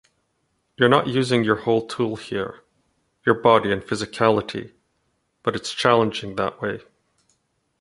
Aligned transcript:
You're 0.77 0.89
not 0.89 1.05
using 1.09 1.43
your 1.43 1.57
whole 1.57 1.85
tool 1.85 2.15
here-your 2.15 3.35
body 3.35 3.71
and 3.71 3.83
physicality-but 3.83 5.55
it's 5.55 5.71
challenging 5.73 6.37
that 6.37 6.59
way. 6.59 6.79